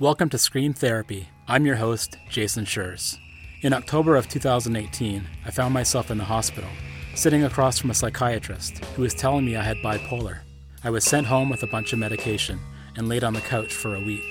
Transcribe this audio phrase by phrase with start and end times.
[0.00, 1.28] Welcome to Scream Therapy.
[1.46, 3.18] I'm your host, Jason Schreurs.
[3.60, 6.70] In October of 2018, I found myself in the hospital,
[7.14, 10.38] sitting across from a psychiatrist who was telling me I had bipolar.
[10.82, 12.58] I was sent home with a bunch of medication
[12.96, 14.24] and laid on the couch for a week.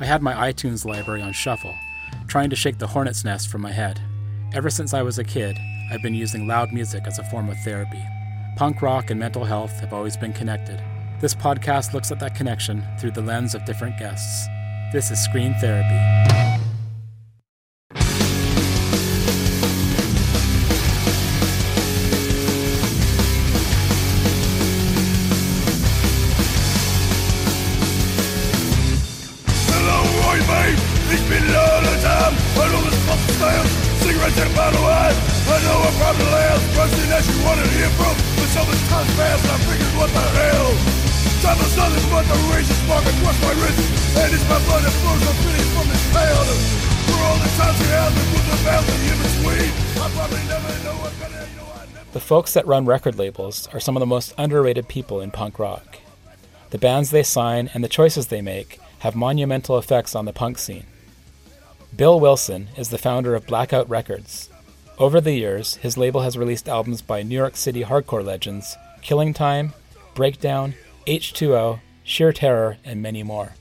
[0.00, 1.74] I had my iTunes library on shuffle,
[2.26, 4.00] trying to shake the hornet's nest from my head.
[4.54, 5.54] Ever since I was a kid,
[5.92, 8.02] I've been using loud music as a form of therapy.
[8.56, 10.82] Punk rock and mental health have always been connected.
[11.20, 14.48] This podcast looks at that connection through the lens of different guests.
[14.92, 16.69] This is Scream Therapy.
[52.50, 56.00] Folks that run record labels are some of the most underrated people in punk rock.
[56.70, 60.58] The bands they sign and the choices they make have monumental effects on the punk
[60.58, 60.86] scene.
[61.94, 64.50] Bill Wilson is the founder of Blackout Records.
[64.98, 69.32] Over the years, his label has released albums by New York City hardcore legends Killing
[69.32, 69.72] Time,
[70.16, 70.74] Breakdown,
[71.06, 73.52] H2O, Sheer Terror, and many more.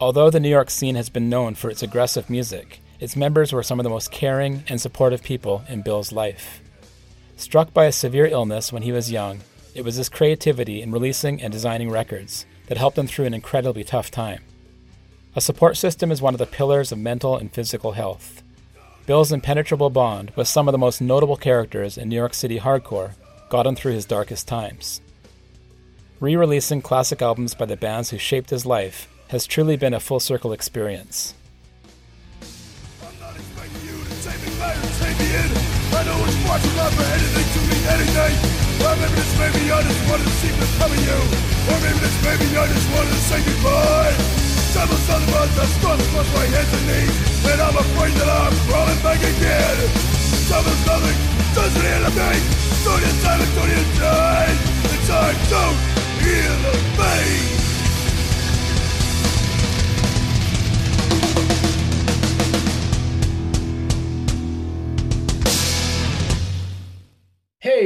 [0.00, 3.64] Although the New York scene has been known for its aggressive music, its members were
[3.64, 6.61] some of the most caring and supportive people in Bill's life.
[7.36, 9.40] Struck by a severe illness when he was young,
[9.74, 13.84] it was his creativity in releasing and designing records that helped him through an incredibly
[13.84, 14.40] tough time.
[15.34, 18.42] A support system is one of the pillars of mental and physical health.
[19.06, 23.14] Bill's impenetrable bond with some of the most notable characters in New York City hardcore
[23.48, 25.00] got him through his darkest times.
[26.20, 30.00] Re releasing classic albums by the bands who shaped his life has truly been a
[30.00, 31.34] full circle experience.
[36.22, 36.52] Not expecting to me me.
[36.52, 38.36] I it's loud for anything to mean anything.
[38.86, 41.18] Or maybe this maybe I just wanted to see the of you.
[41.66, 44.14] Or maybe this maybe I just wanted to say goodbye.
[44.70, 45.66] Time is nothing but the
[45.98, 47.14] across my hands and knees.
[47.42, 49.76] And I'm afraid that I'm crawling back again.
[49.82, 50.50] Is
[50.86, 51.18] nothing,
[51.58, 52.42] doesn't the pain.
[52.86, 54.54] Don't you time it, don't you die.
[54.94, 55.78] The time don't
[56.22, 57.61] heal the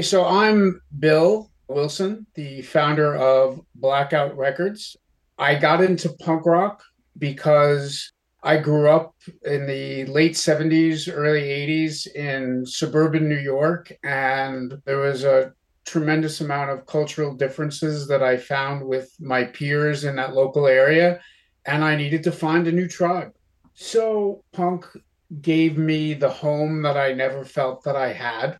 [0.02, 4.96] so I'm Bill Wilson, the founder of Blackout Records.
[5.38, 6.82] I got into punk rock
[7.16, 8.12] because
[8.42, 9.14] I grew up
[9.44, 15.52] in the late 70s, early 80s in suburban New York, and there was a
[15.86, 21.20] tremendous amount of cultural differences that I found with my peers in that local area,
[21.64, 23.32] and I needed to find a new tribe.
[23.72, 24.86] So punk
[25.40, 28.58] gave me the home that I never felt that I had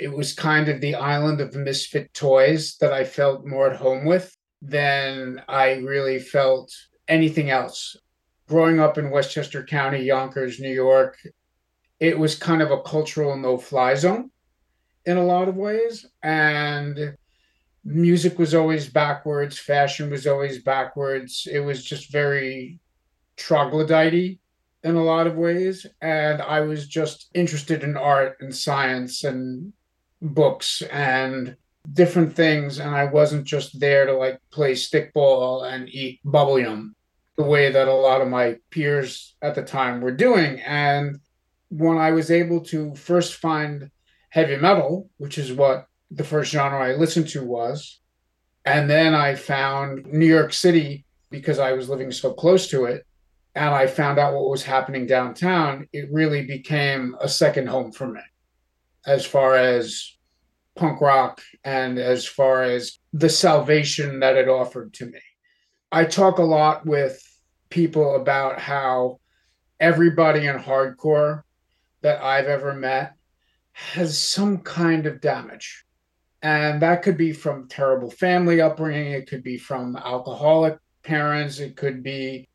[0.00, 4.04] it was kind of the island of misfit toys that I felt more at home
[4.04, 6.72] with than I really felt
[7.06, 7.96] anything else.
[8.48, 11.18] Growing up in Westchester County, Yonkers, New York,
[12.00, 14.30] it was kind of a cultural no fly zone
[15.04, 16.06] in a lot of ways.
[16.22, 17.16] And
[17.84, 21.46] music was always backwards, fashion was always backwards.
[21.50, 22.78] It was just very
[23.36, 24.38] troglodyte
[24.82, 25.86] in a lot of ways.
[26.00, 29.72] And I was just interested in art and science and
[30.20, 31.56] books and
[31.92, 36.94] different things and i wasn't just there to like play stickball and eat bubble yum
[37.36, 40.60] the way that a lot of my peers at the time were doing.
[40.60, 41.20] And
[41.70, 43.90] when i was able to first find
[44.30, 48.00] heavy metal which is what the first genre i listened to was
[48.64, 53.06] and then i found new york city because i was living so close to it
[53.54, 58.08] and i found out what was happening downtown it really became a second home for
[58.08, 58.20] me
[59.06, 60.16] as far as
[60.78, 65.20] punk rock and as far as the salvation that it offered to me.
[65.90, 67.20] I talk a lot with
[67.68, 69.20] people about how
[69.80, 71.42] everybody in hardcore
[72.02, 73.14] that I've ever met
[73.72, 75.84] has some kind of damage.
[76.42, 81.76] And that could be from terrible family upbringing, it could be from alcoholic parents, it
[81.76, 82.48] could be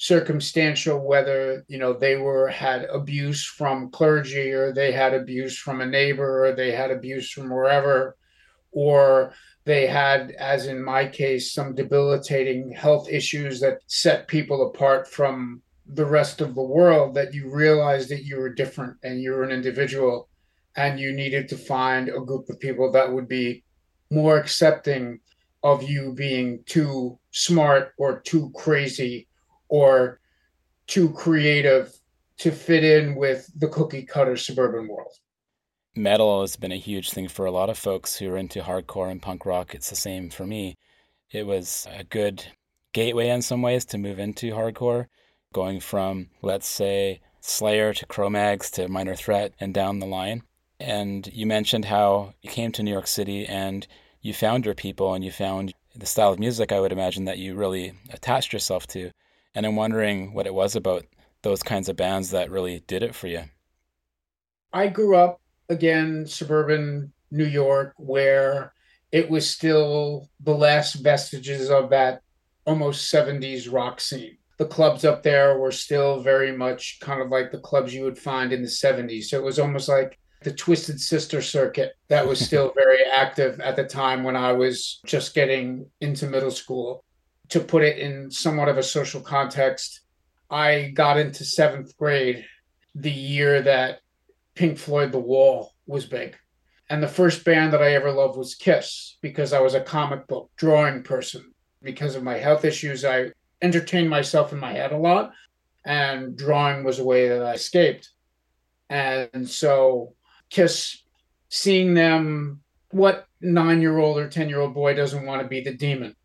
[0.00, 5.82] circumstantial whether you know they were had abuse from clergy or they had abuse from
[5.82, 8.16] a neighbor or they had abuse from wherever
[8.72, 9.34] or
[9.66, 15.60] they had as in my case some debilitating health issues that set people apart from
[15.84, 19.42] the rest of the world that you realized that you were different and you were
[19.42, 20.30] an individual
[20.76, 23.62] and you needed to find a group of people that would be
[24.10, 25.20] more accepting
[25.62, 29.26] of you being too smart or too crazy
[29.70, 30.20] or
[30.86, 31.94] too creative
[32.38, 35.12] to fit in with the cookie cutter suburban world.
[35.96, 39.10] Metal has been a huge thing for a lot of folks who are into hardcore
[39.10, 39.74] and punk rock.
[39.74, 40.76] It's the same for me.
[41.30, 42.44] It was a good
[42.92, 45.06] gateway in some ways to move into hardcore,
[45.52, 50.42] going from, let's say, Slayer to Cro-Mags to Minor Threat and down the line.
[50.78, 53.86] And you mentioned how you came to New York City and
[54.22, 57.38] you found your people and you found the style of music I would imagine that
[57.38, 59.10] you really attached yourself to.
[59.54, 61.06] And I'm wondering what it was about
[61.42, 63.44] those kinds of bands that really did it for you.
[64.72, 68.72] I grew up again suburban New York where
[69.12, 72.22] it was still the last vestiges of that
[72.64, 74.36] almost 70s rock scene.
[74.58, 78.18] The clubs up there were still very much kind of like the clubs you would
[78.18, 79.24] find in the 70s.
[79.24, 83.76] So it was almost like the Twisted Sister circuit that was still very active at
[83.76, 87.04] the time when I was just getting into middle school.
[87.50, 90.00] To put it in somewhat of a social context,
[90.50, 92.44] I got into seventh grade
[92.94, 94.00] the year that
[94.54, 96.36] Pink Floyd The Wall was big.
[96.88, 100.26] And the first band that I ever loved was Kiss because I was a comic
[100.26, 101.52] book drawing person.
[101.82, 103.30] Because of my health issues, I
[103.62, 105.32] entertained myself in my head a lot,
[105.84, 108.10] and drawing was a way that I escaped.
[108.88, 110.14] And so
[110.50, 111.02] Kiss,
[111.48, 112.60] seeing them,
[112.90, 116.16] what nine year old or 10 year old boy doesn't want to be the demon,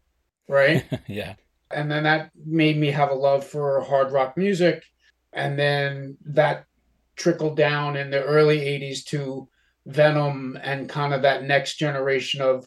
[0.47, 0.86] right?
[1.07, 1.36] yeah.
[1.71, 4.83] And then that made me have a love for hard rock music.
[5.33, 6.65] And then that
[7.15, 9.47] trickled down in the early 80s to
[9.86, 12.65] Venom and kind of that next generation of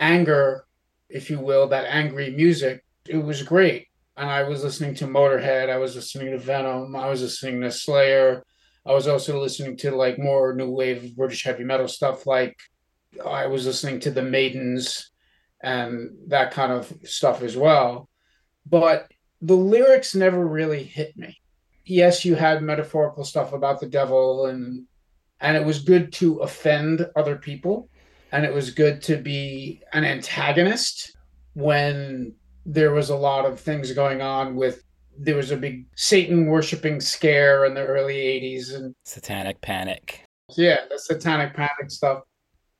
[0.00, 0.64] anger,
[1.08, 2.84] if you will, that angry music.
[3.08, 3.86] It was great.
[4.16, 7.70] And I was listening to Motorhead, I was listening to Venom, I was listening to
[7.70, 8.42] Slayer,
[8.84, 12.26] I was also listening to like more new wave British heavy metal stuff.
[12.26, 12.56] Like
[13.24, 15.10] I was listening to the Maidens
[15.62, 18.08] and that kind of stuff as well.
[18.66, 19.10] But
[19.40, 21.38] the lyrics never really hit me.
[21.84, 24.84] Yes, you had metaphorical stuff about the devil and
[25.40, 27.88] and it was good to offend other people
[28.32, 31.16] and it was good to be an antagonist
[31.54, 32.34] when
[32.66, 34.82] there was a lot of things going on with
[35.18, 40.22] there was a big Satan worshiping scare in the early 80s and satanic panic.
[40.56, 42.22] Yeah, the satanic panic stuff.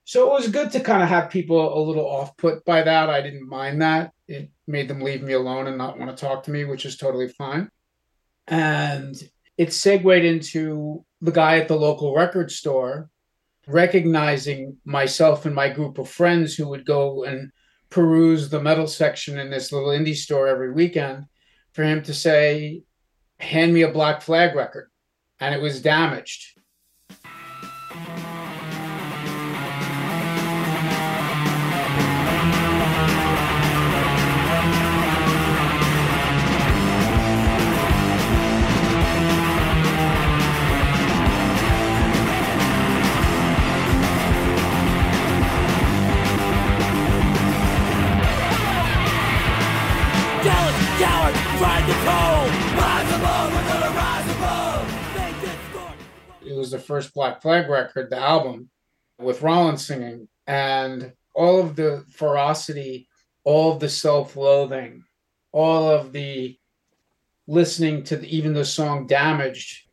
[0.08, 3.10] So it was good to kind of have people a little off put by that.
[3.10, 4.12] I didn't mind that.
[4.26, 6.96] It made them leave me alone and not want to talk to me, which is
[6.96, 7.68] totally fine.
[8.46, 9.14] And
[9.58, 13.10] it segued into the guy at the local record store
[13.66, 17.52] recognizing myself and my group of friends who would go and
[17.90, 21.26] peruse the metal section in this little indie store every weekend
[21.74, 22.82] for him to say,
[23.40, 24.88] hand me a Black Flag record.
[25.38, 26.58] And it was damaged.
[56.98, 58.68] First Black Flag record, the album,
[59.20, 63.08] with Rollins singing, and all of the ferocity,
[63.44, 65.04] all of the self-loathing,
[65.52, 66.58] all of the
[67.46, 69.86] listening to the, even the song "Damaged"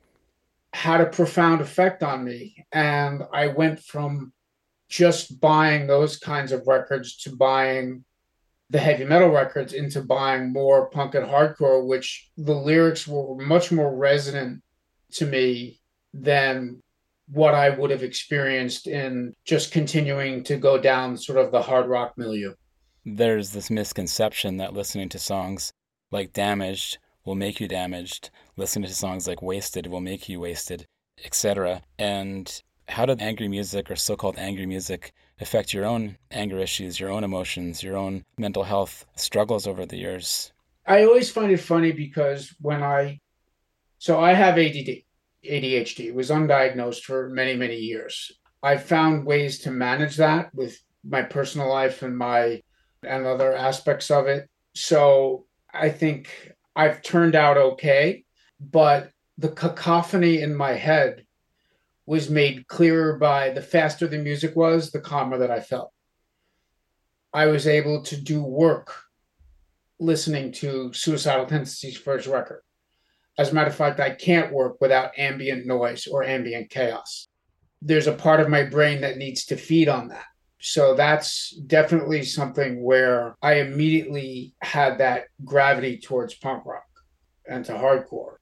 [0.73, 4.33] had a profound effect on me, and I went from
[4.89, 8.03] just buying those kinds of records to buying
[8.71, 13.71] the heavy metal records into buying more punk and hardcore, which the lyrics were much
[13.71, 14.63] more resonant
[15.11, 15.79] to me
[16.15, 16.81] than
[17.27, 21.87] what I would have experienced in just continuing to go down sort of the hard
[21.87, 22.53] rock milieu.
[23.03, 25.73] There's this misconception that listening to songs
[26.11, 30.85] like Damaged will make you damaged, listening to songs like Wasted will make you wasted,
[31.23, 31.81] etc.
[31.97, 36.99] And how did angry music or so called angry music affect your own anger issues,
[36.99, 40.53] your own emotions, your own mental health struggles over the years?
[40.85, 43.19] I always find it funny because when I,
[43.97, 45.01] so I have ADD,
[45.49, 48.31] ADHD, it was undiagnosed for many, many years.
[48.63, 52.61] I found ways to manage that with my personal life and my,
[53.03, 54.49] and other aspects of it.
[54.73, 58.23] So I think I've turned out okay,
[58.59, 61.25] but the cacophony in my head
[62.05, 65.91] was made clearer by the faster the music was, the calmer that I felt.
[67.33, 68.93] I was able to do work
[69.99, 72.61] listening to Suicidal Tendencies' first record.
[73.37, 77.27] As a matter of fact, I can't work without ambient noise or ambient chaos.
[77.81, 80.25] There's a part of my brain that needs to feed on that.
[80.59, 86.83] So that's definitely something where I immediately had that gravity towards punk rock.
[87.47, 88.37] and to hardcore.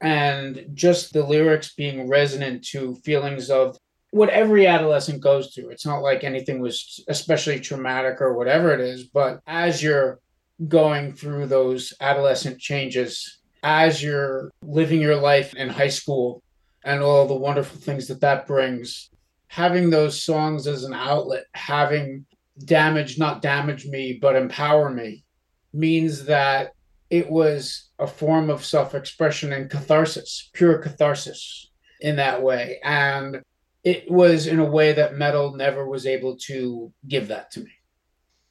[0.00, 3.78] And just the lyrics being resonant to feelings of
[4.10, 5.70] what every adolescent goes through.
[5.70, 10.20] It's not like anything was especially traumatic or whatever it is, but as you're
[10.68, 16.42] going through those adolescent changes, as you're living your life in high school
[16.84, 19.10] and all the wonderful things that that brings,
[19.48, 22.26] having those songs as an outlet, having
[22.66, 25.24] damage not damage me, but empower me,
[25.72, 26.72] means that
[27.08, 32.78] it was a form of self expression and catharsis, pure catharsis in that way.
[32.84, 33.42] And
[33.82, 37.70] it was in a way that metal never was able to give that to me.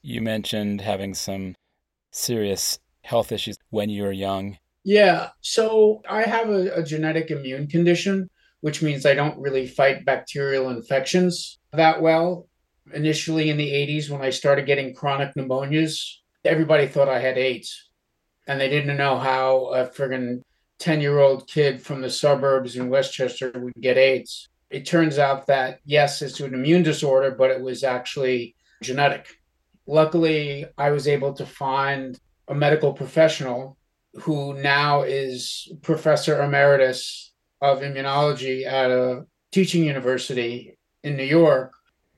[0.02, 1.56] You mentioned having some
[2.12, 4.58] serious health issues when you were young.
[4.84, 5.30] Yeah.
[5.42, 8.30] So I have a, a genetic immune condition,
[8.62, 12.48] which means I don't really fight bacterial infections that well.
[12.94, 17.90] Initially in the 80s, when I started getting chronic pneumonias, everybody thought I had AIDS.
[18.46, 20.42] And they didn't know how a friggin'
[20.80, 24.50] 10 year old kid from the suburbs in Westchester would get AIDS.
[24.70, 29.28] It turns out that, yes, it's an immune disorder, but it was actually genetic.
[29.88, 33.78] Luckily, I was able to find a medical professional
[34.22, 41.74] who now is professor emeritus of immunology at a teaching university in New York,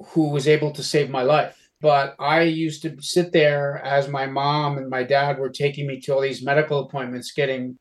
[0.07, 1.57] who was able to save my life.
[1.81, 5.99] But I used to sit there as my mom and my dad were taking me
[6.01, 7.77] to all these medical appointments, getting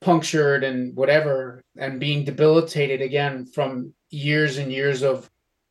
[0.00, 5.30] punctured and whatever, and being debilitated again from years and years of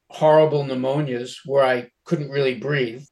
[0.09, 3.03] horrible pneumonias where I couldn't really breathe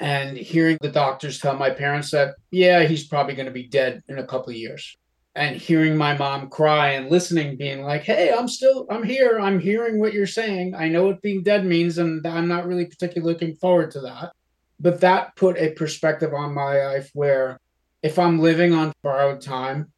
[0.00, 4.02] and hearing the doctors tell my parents that yeah he's probably going to be dead
[4.08, 4.96] in a couple of years.
[5.34, 9.60] And hearing my mom cry and listening being like hey i'm still i'm here i'm
[9.60, 10.74] hearing what you're saying.
[10.74, 14.32] I know what being dead means and i'm not really particularly looking forward to that.
[14.80, 17.58] But that put a perspective on my life where
[18.02, 19.92] if i'm living on borrowed time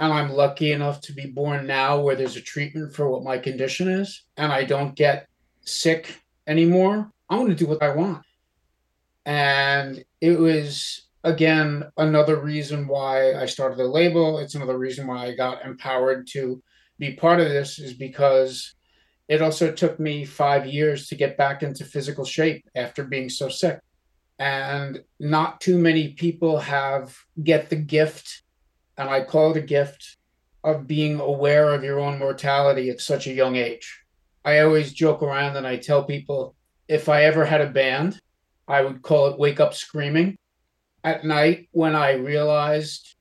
[0.00, 3.38] and i'm lucky enough to be born now where there's a treatment for what my
[3.38, 5.26] condition is and i don't get
[5.62, 8.22] sick anymore i'm going to do what i want
[9.26, 14.38] and it was, again, another reason why I started the label.
[14.38, 16.62] It's another reason why I got empowered to
[16.98, 18.74] be part of this, is because
[19.28, 23.48] it also took me five years to get back into physical shape after being so
[23.48, 23.80] sick.
[24.38, 28.42] And not too many people have get the gift,
[28.96, 30.16] and I call it a gift,
[30.62, 34.02] of being aware of your own mortality at such a young age.
[34.44, 36.54] I always joke around and I tell people
[36.88, 38.20] if I ever had a band
[38.68, 40.38] I would call it wake up screaming
[41.04, 43.14] at night when I realized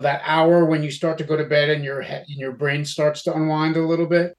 [0.00, 2.84] that hour when you start to go to bed and your head and your brain
[2.84, 4.36] starts to unwind a little bit.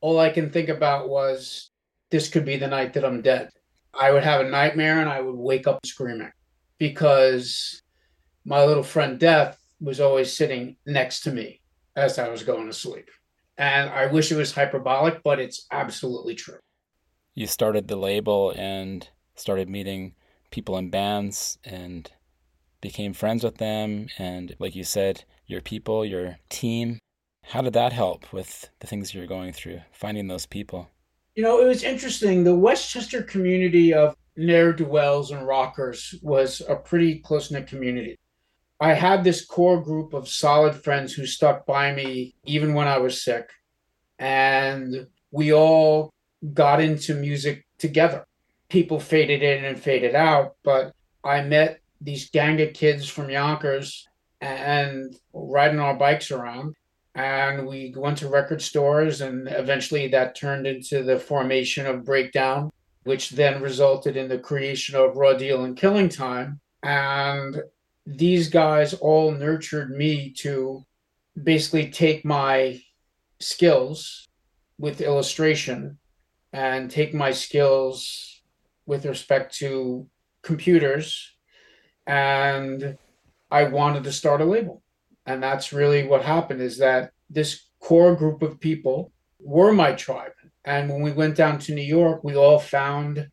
[0.00, 1.70] All I can think about was
[2.10, 3.50] this could be the night that I'm dead.
[3.94, 6.32] I would have a nightmare and I would wake up screaming
[6.78, 7.82] because
[8.44, 11.60] my little friend Death was always sitting next to me
[11.94, 13.08] as I was going to sleep.
[13.58, 16.58] And I wish it was hyperbolic, but it's absolutely true.
[17.34, 20.14] You started the label and started meeting
[20.50, 22.10] people in bands and
[22.80, 24.08] became friends with them.
[24.18, 26.98] And like you said, your people, your team.
[27.44, 30.88] How did that help with the things you're going through, finding those people?
[31.34, 32.44] You know, it was interesting.
[32.44, 38.16] The Westchester community of ne'er do wells and rockers was a pretty close knit community.
[38.80, 42.98] I had this core group of solid friends who stuck by me even when I
[42.98, 43.48] was sick.
[44.18, 46.10] And we all
[46.52, 48.24] got into music together
[48.72, 54.08] people faded in and faded out, but I met these gang of kids from Yonkers
[54.40, 56.74] and riding our bikes around.
[57.14, 62.72] And we went to record stores, and eventually that turned into the formation of Breakdown,
[63.04, 66.58] which then resulted in the creation of Raw Deal and Killing Time.
[66.82, 67.60] And
[68.06, 70.82] these guys all nurtured me to
[71.40, 72.80] basically take my
[73.38, 74.26] skills
[74.78, 75.98] with illustration
[76.54, 78.31] and take my skills
[78.86, 80.06] with respect to
[80.42, 81.34] computers
[82.06, 82.96] and
[83.50, 84.82] I wanted to start a label.
[85.26, 90.32] And that's really what happened is that this core group of people were my tribe.
[90.64, 93.28] And when we went down to New York, we all found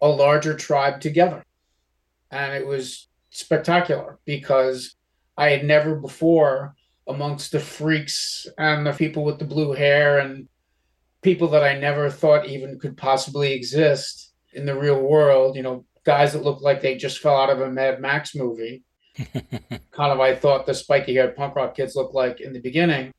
[0.00, 1.44] a larger tribe together.
[2.30, 4.96] And it was spectacular because
[5.36, 6.74] I had never before,
[7.06, 10.48] amongst the freaks and the people with the blue hair and
[11.22, 15.84] people that I never thought even could possibly exist, in the real world, you know,
[16.04, 18.82] guys that look like they just fell out of a Mad Max movie.
[19.16, 23.12] kind of, I thought the spiky haired punk rock kids looked like in the beginning,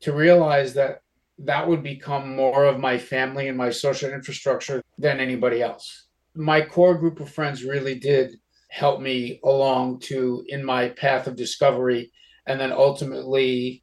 [0.00, 1.00] to realize that
[1.38, 6.08] that would become more of my family and my social infrastructure than anybody else.
[6.34, 8.36] My core group of friends really did
[8.68, 12.12] help me along to in my path of discovery
[12.46, 13.82] and then ultimately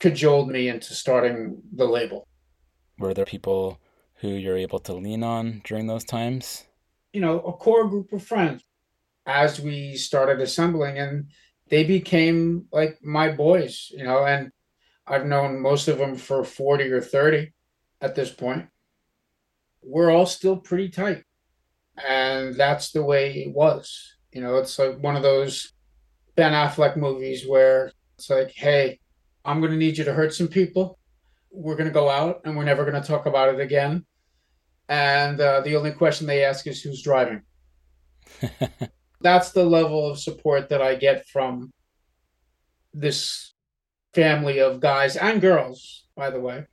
[0.00, 2.26] cajoled me into starting the label.
[2.98, 3.78] Were there people
[4.16, 6.64] who you're able to lean on during those times?
[7.12, 8.62] You know, a core group of friends
[9.26, 11.30] as we started assembling, and
[11.68, 14.50] they became like my boys, you know, and
[15.06, 17.52] I've known most of them for 40 or 30
[18.00, 18.66] at this point.
[19.82, 21.22] We're all still pretty tight.
[22.06, 24.16] And that's the way it was.
[24.32, 25.72] You know, it's like one of those
[26.34, 28.98] Ben Affleck movies where it's like, hey,
[29.44, 30.98] I'm going to need you to hurt some people.
[31.56, 34.04] We're going to go out and we're never going to talk about it again.
[34.88, 37.42] And uh, the only question they ask is who's driving.
[39.20, 41.72] That's the level of support that I get from
[42.92, 43.54] this
[44.14, 46.66] family of guys and girls, by the way,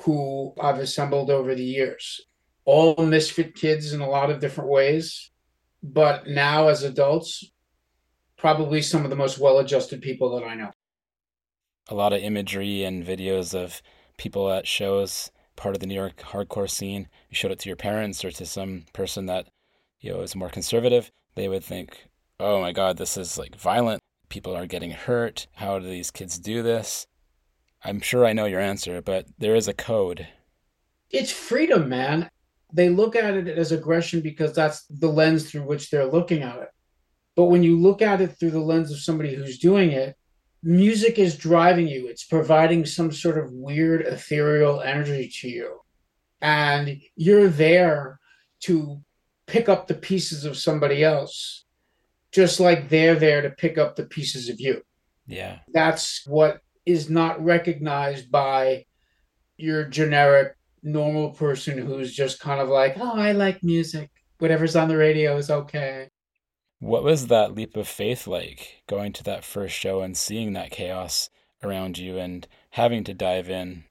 [0.00, 2.20] who I've assembled over the years.
[2.64, 5.30] All misfit kids in a lot of different ways.
[5.82, 7.44] But now, as adults,
[8.36, 10.70] probably some of the most well adjusted people that I know
[11.88, 13.82] a lot of imagery and videos of
[14.22, 17.08] people at shows, part of the New York hardcore scene.
[17.28, 19.48] You showed it to your parents or to some person that
[19.98, 22.06] you know is more conservative, they would think,
[22.38, 24.00] "Oh my God, this is like violent.
[24.28, 25.48] People are getting hurt.
[25.54, 27.08] How do these kids do this?"
[27.82, 30.28] I'm sure I know your answer, but there is a code.
[31.10, 32.30] It's freedom, man.
[32.72, 36.62] They look at it as aggression because that's the lens through which they're looking at
[36.62, 36.68] it.
[37.34, 40.16] But when you look at it through the lens of somebody who's doing it,
[40.62, 42.08] music is driving you.
[42.08, 45.80] It's providing some sort of weird ethereal energy to you.
[46.40, 48.18] And you're there
[48.60, 49.00] to
[49.46, 51.64] pick up the pieces of somebody else
[52.32, 54.82] just like they're there to pick up the pieces of you.
[55.26, 55.58] Yeah.
[55.72, 58.86] That's what is not recognized by
[59.56, 64.10] your generic normal person who's just kind of like oh i like music.
[64.38, 66.08] Whatever's on the radio is okay
[66.82, 70.72] what was that leap of faith like going to that first show and seeing that
[70.72, 71.30] chaos
[71.62, 73.84] around you and having to dive in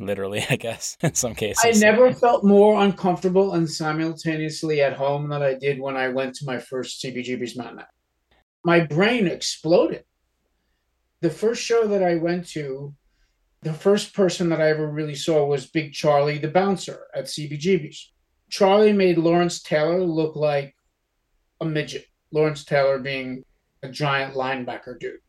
[0.00, 1.64] literally, I guess, in some cases?
[1.64, 6.34] I never felt more uncomfortable and simultaneously at home than I did when I went
[6.36, 7.84] to my first CBGB's Matinee.
[8.64, 10.02] My brain exploded.
[11.20, 12.92] The first show that I went to,
[13.62, 18.12] the first person that I ever really saw was Big Charlie the bouncer at CBGB's.
[18.50, 20.74] Charlie made Lawrence Taylor look like
[21.60, 23.44] a midget Lawrence Taylor being
[23.82, 25.20] a giant linebacker dude.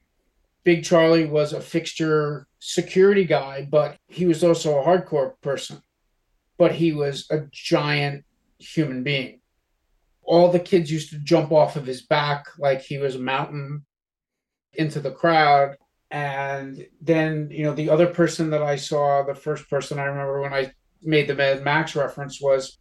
[0.63, 5.81] Big Charlie was a fixture security guy, but he was also a hardcore person.
[6.57, 8.23] But he was a giant
[8.59, 9.41] human being.
[10.23, 13.85] All the kids used to jump off of his back like he was a mountain
[14.73, 15.75] into the crowd.
[16.11, 20.41] And then, you know, the other person that I saw, the first person I remember
[20.41, 22.77] when I made the Mad Max reference was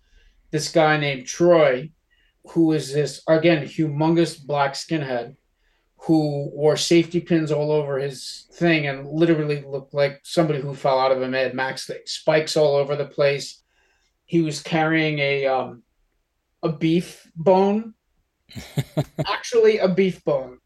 [0.50, 1.90] this guy named Troy,
[2.50, 5.37] who is this again humongous black skinhead
[6.05, 10.98] who wore safety pins all over his thing and literally looked like somebody who fell
[10.98, 12.00] out of a Mad Max thing.
[12.07, 13.62] Spikes all over the place.
[14.24, 15.83] He was carrying a um,
[16.62, 17.94] a beef bone,
[19.26, 20.59] actually a beef bone,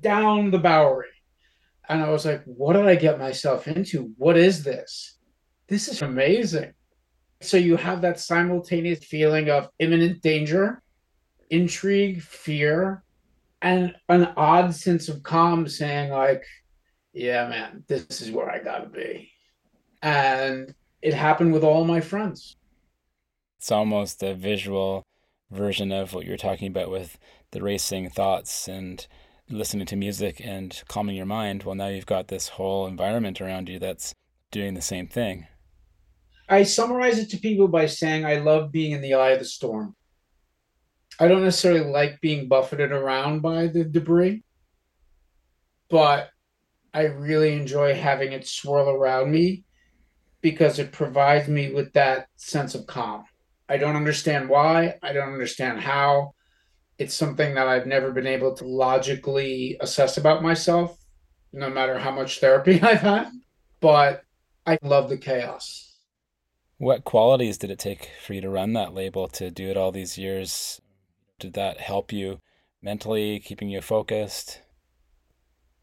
[0.00, 1.06] down the Bowery,
[1.88, 4.12] and I was like, "What did I get myself into?
[4.16, 5.18] What is this?
[5.68, 6.72] This is amazing."
[7.40, 10.82] So you have that simultaneous feeling of imminent danger
[11.50, 13.02] intrigue, fear,
[13.62, 16.44] and an odd sense of calm saying, like,
[17.12, 19.30] yeah, man, this is where I gotta be.
[20.02, 22.56] And it happened with all my friends.
[23.58, 25.04] It's almost a visual
[25.50, 27.18] version of what you're talking about with
[27.50, 29.06] the racing thoughts and
[29.50, 31.62] listening to music and calming your mind.
[31.62, 34.14] Well, now you've got this whole environment around you that's
[34.50, 35.46] doing the same thing.
[36.48, 39.44] I summarize it to people by saying I love being in the eye of the
[39.44, 39.94] storm.
[41.18, 44.44] I don't necessarily like being buffeted around by the debris,
[45.90, 46.30] but
[46.94, 49.64] I really enjoy having it swirl around me
[50.40, 53.24] because it provides me with that sense of calm.
[53.68, 56.34] I don't understand why, I don't understand how.
[56.98, 60.98] It's something that I've never been able to logically assess about myself,
[61.52, 63.30] no matter how much therapy I've had,
[63.80, 64.22] but
[64.66, 65.96] I love the chaos.
[66.78, 69.90] What qualities did it take for you to run that label to do it all
[69.90, 70.80] these years?
[71.38, 72.40] Did that help you
[72.82, 74.60] mentally, keeping you focused?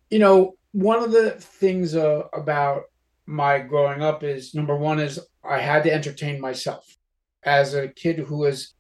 [0.10, 2.84] You know, one of the things uh, about
[3.26, 6.98] my growing up is number one is I had to entertain myself
[7.44, 8.74] as a kid who was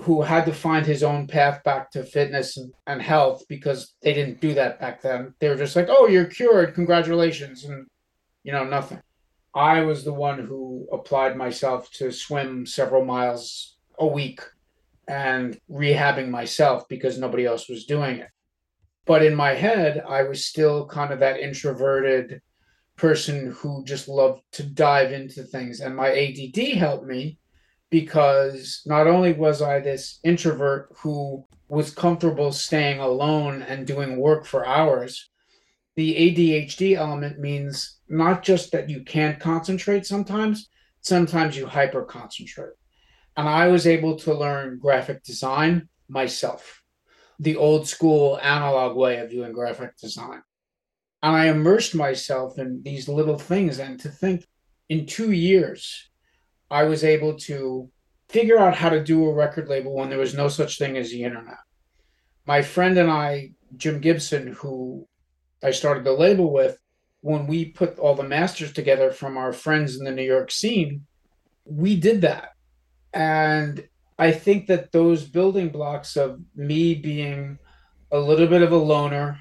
[0.00, 4.12] who had to find his own path back to fitness and, and health because they
[4.12, 5.32] didn't do that back then.
[5.38, 7.86] They were just like, "Oh, you're cured, congratulations," and
[8.42, 9.00] you know nothing.
[9.54, 14.40] I was the one who applied myself to swim several miles a week
[15.08, 18.28] and rehabbing myself because nobody else was doing it.
[19.06, 22.40] But in my head, I was still kind of that introverted
[22.96, 25.80] person who just loved to dive into things.
[25.80, 27.38] And my ADD helped me
[27.90, 34.44] because not only was I this introvert who was comfortable staying alone and doing work
[34.44, 35.30] for hours,
[35.94, 40.68] the ADHD element means not just that you can't concentrate sometimes,
[41.00, 42.74] sometimes you hyper concentrate.
[43.36, 46.82] And I was able to learn graphic design myself,
[47.38, 50.42] the old school analog way of doing graphic design.
[51.22, 53.78] And I immersed myself in these little things.
[53.78, 54.46] And to think
[54.88, 56.08] in two years,
[56.70, 57.90] I was able to
[58.28, 61.10] figure out how to do a record label when there was no such thing as
[61.10, 61.58] the internet.
[62.46, 65.06] My friend and I, Jim Gibson, who
[65.62, 66.78] I started the label with,
[67.20, 71.06] when we put all the masters together from our friends in the New York scene,
[71.64, 72.50] we did that.
[73.16, 77.58] And I think that those building blocks of me being
[78.12, 79.38] a little bit of a loner,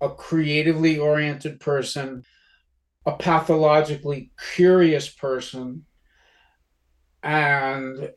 [0.00, 2.24] a creatively oriented person,
[3.04, 5.84] a pathologically curious person,
[7.22, 8.10] and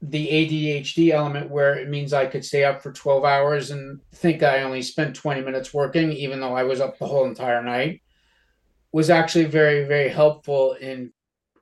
[0.00, 4.42] the ADHD element where it means I could stay up for 12 hours and think
[4.42, 8.00] I only spent 20 minutes working, even though I was up the whole entire night,
[8.92, 11.12] was actually very, very helpful in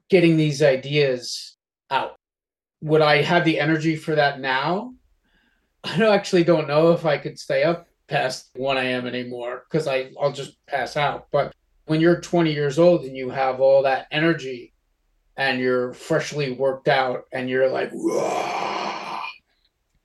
[0.09, 1.57] getting these ideas
[1.91, 2.17] out.
[2.83, 4.95] Would I have the energy for that now?
[5.85, 9.07] I don't actually don't know if I could stay up past 1 a.m.
[9.07, 11.27] anymore because I'll just pass out.
[11.31, 11.55] But
[11.87, 14.73] when you're 20 years old and you have all that energy
[15.37, 17.91] and you're freshly worked out and you're like.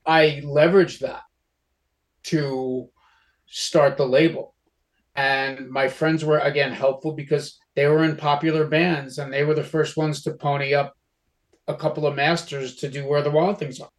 [0.06, 1.22] I leveraged that
[2.24, 2.90] to
[3.48, 4.56] start the label.
[5.16, 9.54] And my friends were again helpful because they were in popular bands and they were
[9.54, 10.96] the first ones to pony up
[11.68, 13.90] a couple of masters to do where the wild things are.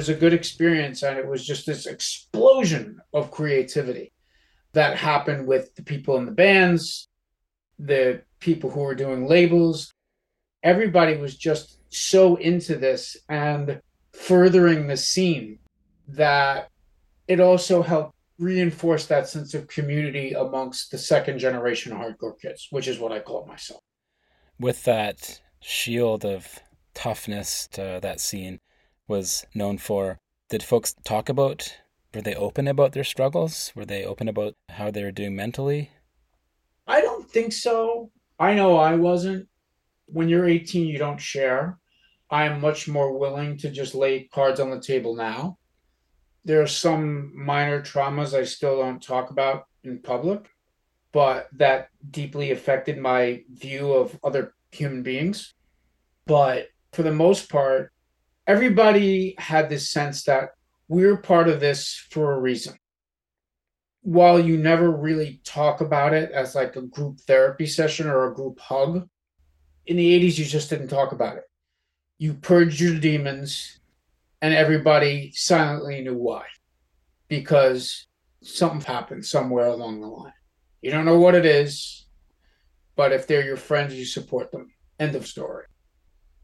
[0.00, 4.10] Was a good experience and it was just this explosion of creativity
[4.72, 7.10] that happened with the people in the bands
[7.78, 9.92] the people who were doing labels.
[10.62, 13.82] Everybody was just so into this and
[14.14, 15.58] furthering the scene
[16.08, 16.70] that
[17.28, 22.88] it also helped reinforce that sense of community amongst the second generation hardcore kids which
[22.88, 23.82] is what i call myself.
[24.58, 26.58] With that shield of
[26.94, 28.60] toughness to that scene
[29.10, 30.18] was known for.
[30.48, 31.76] Did folks talk about,
[32.14, 33.72] were they open about their struggles?
[33.74, 35.90] Were they open about how they were doing mentally?
[36.86, 38.10] I don't think so.
[38.38, 39.48] I know I wasn't.
[40.06, 41.78] When you're 18, you don't share.
[42.30, 45.58] I am much more willing to just lay cards on the table now.
[46.44, 50.48] There are some minor traumas I still don't talk about in public,
[51.12, 55.54] but that deeply affected my view of other human beings.
[56.26, 57.92] But for the most part,
[58.50, 60.50] everybody had this sense that
[60.88, 62.76] we're part of this for a reason.
[64.02, 68.34] While you never really talk about it as like a group therapy session or a
[68.34, 69.08] group hug,
[69.86, 71.44] in the 80s, you just didn't talk about it.
[72.18, 73.78] You purged your demons,
[74.42, 76.44] and everybody silently knew why.
[77.28, 78.08] Because
[78.42, 80.32] something happened somewhere along the line.
[80.82, 82.08] You don't know what it is,
[82.96, 84.72] but if they're your friends, you support them.
[84.98, 85.66] End of story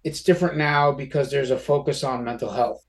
[0.07, 2.81] it's different now because there's a focus on mental health.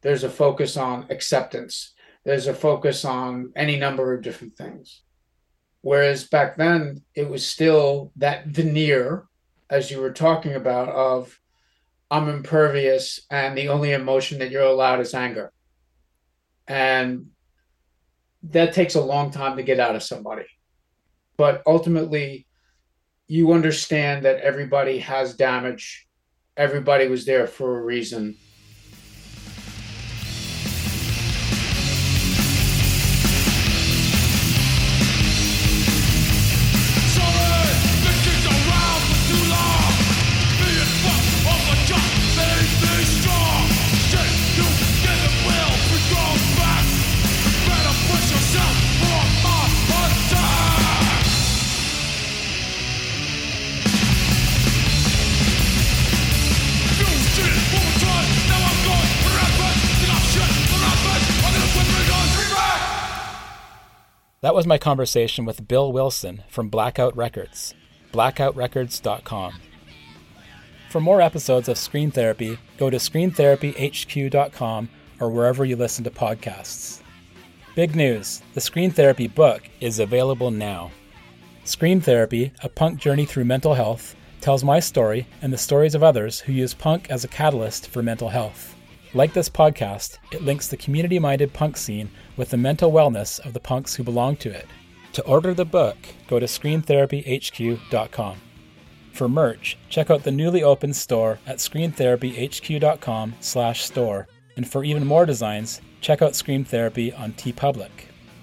[0.00, 1.92] There's a focus on acceptance.
[2.22, 5.02] There's a focus on any number of different things.
[5.80, 9.24] Whereas back then it was still that veneer
[9.70, 11.36] as you were talking about of
[12.12, 15.52] i'm impervious and the only emotion that you're allowed is anger.
[16.68, 17.30] And
[18.44, 20.46] that takes a long time to get out of somebody.
[21.36, 22.46] But ultimately
[23.26, 26.06] you understand that everybody has damage
[26.56, 28.36] everybody was there for a reason.
[64.52, 67.72] That was my conversation with Bill Wilson from Blackout Records,
[68.12, 69.54] blackoutrecords.com.
[70.90, 77.00] For more episodes of Scream Therapy, go to screamtherapyhq.com or wherever you listen to podcasts.
[77.74, 80.90] Big news the Scream Therapy book is available now.
[81.64, 86.02] Scream Therapy, a punk journey through mental health, tells my story and the stories of
[86.02, 88.71] others who use punk as a catalyst for mental health.
[89.14, 93.52] Like this podcast, it links the community minded punk scene with the mental wellness of
[93.52, 94.66] the punks who belong to it.
[95.12, 95.96] To order the book,
[96.28, 98.40] go to screamtherapyhq.com.
[99.12, 104.28] For merch, check out the newly opened store at screamtherapyhq.com slash store.
[104.56, 107.90] And for even more designs, check out Scream Therapy on TeePublic.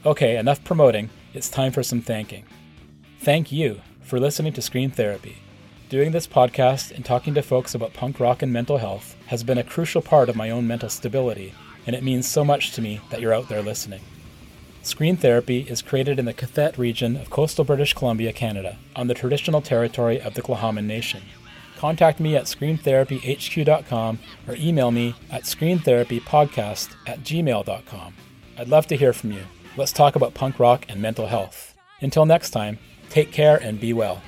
[0.05, 1.09] Okay, enough promoting.
[1.33, 2.45] It's time for some thanking.
[3.21, 5.37] Thank you for listening to Scream Therapy.
[5.89, 9.57] Doing this podcast and talking to folks about punk rock and mental health has been
[9.57, 11.55] a crucial part of my own mental stability,
[11.87, 14.01] and it means so much to me that you're out there listening.
[14.83, 19.15] Scream Therapy is created in the qathet region of coastal British Columbia, Canada, on the
[19.15, 21.23] traditional territory of the Tla'amin Nation.
[21.79, 28.13] Contact me at screamtherapyhq.com or email me at screamtherapypodcast at gmail.com.
[28.59, 29.41] I'd love to hear from you.
[29.75, 31.73] Let's talk about punk rock and mental health.
[31.99, 32.77] Until next time,
[33.09, 34.21] take care and be well.